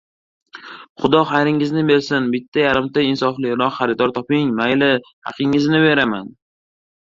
[1.01, 4.49] —Xudo xayringizni bersin, bitta-yarimta insofliroq xaridor toping.
[4.63, 4.89] Mayli,
[5.29, 6.35] haqingizni beraman.